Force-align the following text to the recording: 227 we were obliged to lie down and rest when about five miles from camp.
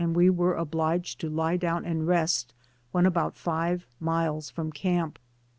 227 0.01 0.25
we 0.25 0.29
were 0.31 0.55
obliged 0.55 1.19
to 1.21 1.29
lie 1.29 1.55
down 1.55 1.85
and 1.85 2.07
rest 2.07 2.55
when 2.91 3.05
about 3.05 3.37
five 3.37 3.85
miles 3.99 4.49
from 4.49 4.71
camp. 4.71 5.19